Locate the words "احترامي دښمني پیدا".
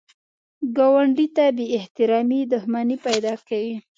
1.77-3.33